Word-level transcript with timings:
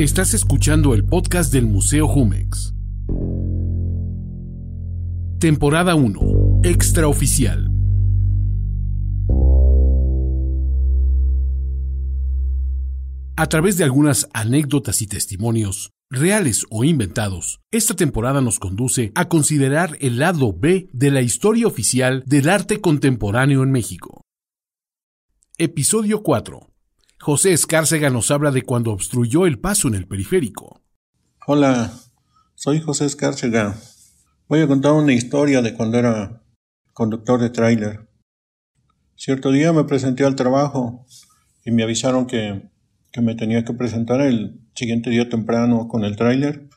Estás 0.00 0.32
escuchando 0.32 0.94
el 0.94 1.04
podcast 1.04 1.52
del 1.52 1.66
Museo 1.66 2.08
Jumex. 2.08 2.72
Temporada 5.38 5.94
1. 5.94 6.62
Extraoficial. 6.64 7.70
A 13.36 13.46
través 13.50 13.76
de 13.76 13.84
algunas 13.84 14.26
anécdotas 14.32 15.02
y 15.02 15.06
testimonios, 15.06 15.90
reales 16.08 16.64
o 16.70 16.84
inventados, 16.84 17.60
esta 17.70 17.92
temporada 17.92 18.40
nos 18.40 18.58
conduce 18.58 19.12
a 19.14 19.28
considerar 19.28 19.98
el 20.00 20.18
lado 20.18 20.54
B 20.58 20.88
de 20.94 21.10
la 21.10 21.20
historia 21.20 21.66
oficial 21.66 22.22
del 22.24 22.48
arte 22.48 22.80
contemporáneo 22.80 23.62
en 23.62 23.70
México. 23.70 24.22
Episodio 25.58 26.22
4. 26.22 26.70
José 27.22 27.52
Escárcega 27.52 28.08
nos 28.08 28.30
habla 28.30 28.50
de 28.50 28.62
cuando 28.62 28.92
obstruyó 28.92 29.44
el 29.44 29.58
paso 29.58 29.88
en 29.88 29.94
el 29.94 30.08
periférico. 30.08 30.80
Hola, 31.46 31.92
soy 32.54 32.80
José 32.80 33.04
Escárcega. 33.04 33.76
Voy 34.48 34.60
a 34.60 34.66
contar 34.66 34.92
una 34.92 35.12
historia 35.12 35.60
de 35.60 35.74
cuando 35.74 35.98
era 35.98 36.42
conductor 36.94 37.38
de 37.38 37.50
tráiler. 37.50 38.08
Cierto 39.16 39.52
día 39.52 39.70
me 39.74 39.84
presenté 39.84 40.24
al 40.24 40.34
trabajo 40.34 41.04
y 41.62 41.72
me 41.72 41.82
avisaron 41.82 42.26
que, 42.26 42.70
que 43.12 43.20
me 43.20 43.34
tenía 43.34 43.66
que 43.66 43.74
presentar 43.74 44.22
el 44.22 44.58
siguiente 44.74 45.10
día 45.10 45.28
temprano 45.28 45.88
con 45.88 46.06
el 46.06 46.16
tráiler 46.16 46.70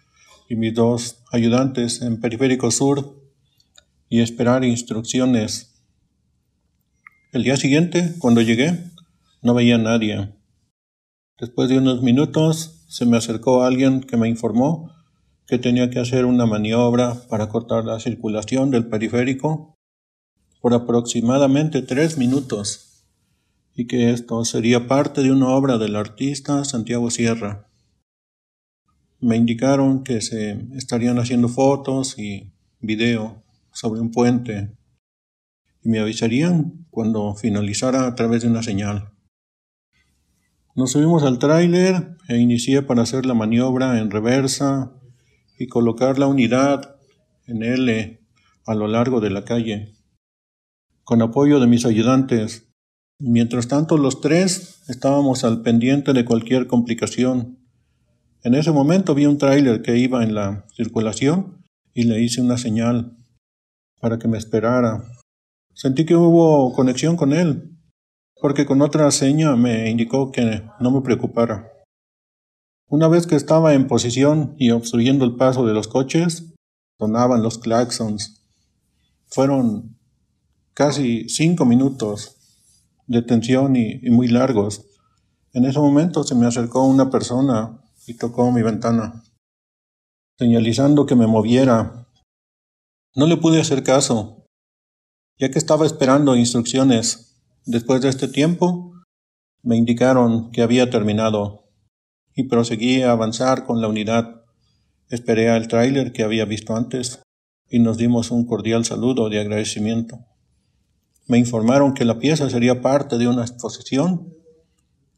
y 0.50 0.58
mis 0.58 0.74
dos 0.74 1.24
ayudantes 1.32 2.02
en 2.02 2.20
Periférico 2.20 2.70
Sur 2.70 3.18
y 4.10 4.20
esperar 4.20 4.66
instrucciones. 4.66 5.86
El 7.32 7.44
día 7.44 7.56
siguiente, 7.56 8.16
cuando 8.20 8.42
llegué, 8.42 8.93
no 9.44 9.54
veía 9.54 9.76
a 9.76 9.80
nadie. 9.80 10.34
Después 11.40 11.70
de 11.70 11.78
unos 11.78 12.02
minutos 12.02 12.86
se 12.88 13.06
me 13.06 13.18
acercó 13.18 13.64
alguien 13.64 14.02
que 14.02 14.18
me 14.18 14.30
informó 14.30 14.92
que 15.46 15.60
tenía 15.60 15.90
que 15.90 16.00
hacer 16.00 16.26
una 16.26 16.46
maniobra 16.46 17.16
para 17.30 17.50
cortar 17.50 17.84
la 17.84 18.00
circulación 18.00 18.72
del 18.72 18.88
periférico 18.88 19.78
por 20.62 20.74
aproximadamente 20.74 21.82
tres 21.82 22.18
minutos 22.18 23.06
y 23.76 23.88
que 23.88 24.12
esto 24.12 24.46
sería 24.46 24.88
parte 24.88 25.22
de 25.22 25.32
una 25.32 25.50
obra 25.50 25.78
del 25.78 25.96
artista 25.96 26.64
Santiago 26.64 27.10
Sierra. 27.10 27.68
Me 29.20 29.36
indicaron 29.36 30.04
que 30.04 30.22
se 30.22 30.66
estarían 30.76 31.20
haciendo 31.20 31.50
fotos 31.50 32.18
y 32.18 32.54
video 32.80 33.44
sobre 33.72 34.00
un 34.00 34.12
puente 34.12 34.78
y 35.82 35.90
me 35.90 36.00
avisarían 36.00 36.86
cuando 36.90 37.36
finalizara 37.36 38.08
a 38.08 38.16
través 38.16 38.44
de 38.44 38.48
una 38.48 38.64
señal. 38.64 39.13
Nos 40.76 40.94
subimos 40.94 41.22
al 41.22 41.38
tráiler 41.38 42.18
e 42.28 42.40
inicié 42.40 42.82
para 42.82 43.04
hacer 43.04 43.28
la 43.28 43.36
maniobra 43.36 44.00
en 44.00 44.10
reversa 44.10 44.92
y 45.60 45.68
colocar 45.68 46.18
la 46.18 46.26
unidad 46.26 46.96
en 47.46 47.62
L 47.62 48.20
a 48.66 48.74
lo 48.74 48.88
largo 48.88 49.22
de 49.22 49.30
la 49.30 49.46
calle, 49.46 49.94
con 51.04 51.22
apoyo 51.22 51.60
de 51.60 51.68
mis 51.68 51.86
ayudantes. 51.86 52.74
Mientras 53.20 53.68
tanto, 53.68 54.00
los 54.00 54.20
tres 54.20 54.82
estábamos 54.88 55.44
al 55.44 55.62
pendiente 55.62 56.12
de 56.12 56.26
cualquier 56.26 56.66
complicación. 56.66 57.60
En 58.44 58.56
ese 58.56 58.72
momento 58.72 59.14
vi 59.14 59.28
un 59.28 59.38
tráiler 59.38 59.84
que 59.84 60.00
iba 60.00 60.24
en 60.24 60.34
la 60.34 60.66
circulación 60.76 61.64
y 61.94 62.06
le 62.06 62.20
hice 62.20 62.42
una 62.42 62.58
señal 62.58 63.16
para 64.02 64.18
que 64.18 64.28
me 64.28 64.40
esperara. 64.40 65.04
Sentí 65.76 66.04
que 66.04 66.16
hubo 66.16 66.74
conexión 66.74 67.16
con 67.16 67.32
él 67.32 67.73
porque 68.44 68.66
con 68.66 68.82
otra 68.82 69.10
seña 69.10 69.56
me 69.56 69.90
indicó 69.90 70.34
que 70.34 70.70
no 70.82 70.92
me 70.92 71.00
preocupara. 71.00 71.72
Una 72.90 73.08
vez 73.08 73.26
que 73.26 73.38
estaba 73.38 73.74
en 73.74 73.88
posición 73.88 74.54
y 74.60 74.72
obstruyendo 74.72 75.24
el 75.24 75.38
paso 75.38 75.66
de 75.66 75.74
los 75.74 75.88
coches, 75.88 76.54
sonaban 77.00 77.42
los 77.42 77.58
claxons. 77.58 78.44
Fueron 79.28 79.98
casi 80.74 81.30
cinco 81.30 81.64
minutos 81.64 82.36
de 83.08 83.22
tensión 83.22 83.78
y, 83.78 84.02
y 84.04 84.10
muy 84.10 84.28
largos. 84.28 84.88
En 85.54 85.64
ese 85.64 85.80
momento 85.80 86.26
se 86.26 86.36
me 86.36 86.46
acercó 86.46 86.86
una 86.86 87.10
persona 87.10 87.80
y 88.08 88.16
tocó 88.16 88.52
mi 88.52 88.62
ventana, 88.62 89.24
señalizando 90.38 91.06
que 91.06 91.16
me 91.16 91.28
moviera. 91.28 92.10
No 93.16 93.26
le 93.26 93.38
pude 93.38 93.62
hacer 93.62 93.84
caso, 93.84 94.44
ya 95.40 95.50
que 95.50 95.60
estaba 95.60 95.86
esperando 95.86 96.36
instrucciones 96.36 97.33
Después 97.66 98.02
de 98.02 98.10
este 98.10 98.28
tiempo, 98.28 98.94
me 99.62 99.78
indicaron 99.78 100.52
que 100.52 100.62
había 100.62 100.90
terminado 100.90 101.70
y 102.36 102.44
proseguí 102.44 103.02
a 103.02 103.12
avanzar 103.12 103.64
con 103.64 103.80
la 103.80 103.88
unidad. 103.88 104.44
Esperé 105.10 105.50
al 105.50 105.70
tráiler 105.70 106.12
que 106.12 106.24
había 106.24 106.44
visto 106.44 106.76
antes 106.76 107.22
y 107.70 107.80
nos 107.80 107.98
dimos 107.98 108.32
un 108.32 108.46
cordial 108.46 108.84
saludo 108.84 109.30
de 109.30 109.40
agradecimiento. 109.40 110.20
Me 111.28 111.38
informaron 111.38 111.94
que 111.94 112.04
la 112.04 112.20
pieza 112.20 112.50
sería 112.50 112.82
parte 112.82 113.18
de 113.18 113.30
una 113.30 113.44
exposición. 113.44 114.34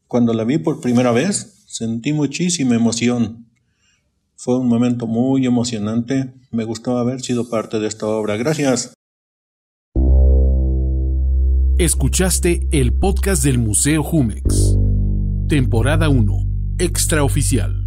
Cuando 0.06 0.32
la 0.32 0.44
vi 0.44 0.58
por 0.58 0.80
primera 0.80 1.10
vez, 1.10 1.64
sentí 1.66 2.12
muchísima 2.12 2.76
emoción. 2.76 3.48
Fue 4.36 4.56
un 4.56 4.68
momento 4.68 5.08
muy 5.08 5.46
emocionante. 5.46 6.32
Me 6.52 6.62
gustó 6.62 6.98
haber 6.98 7.22
sido 7.22 7.50
parte 7.50 7.80
de 7.80 7.88
esta 7.88 8.06
obra. 8.06 8.36
Gracias. 8.36 8.95
Escuchaste 11.78 12.66
el 12.72 12.94
podcast 12.94 13.44
del 13.44 13.58
Museo 13.58 14.02
Jumex. 14.02 14.78
Temporada 15.46 16.08
1. 16.08 16.46
Extraoficial. 16.78 17.86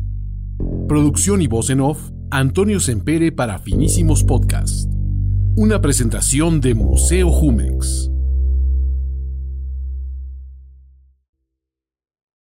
Producción 0.88 1.42
y 1.42 1.48
voz 1.48 1.72
en 1.72 1.80
off, 1.80 2.12
Antonio 2.30 2.80
Sempere 2.80 3.32
para 3.32 3.58
Finísimos 3.58 4.24
Podcast. 4.24 4.88
Una 5.56 5.82
presentación 5.82 6.62
de 6.62 6.76
Museo 6.76 7.32
Jumex. 7.32 8.12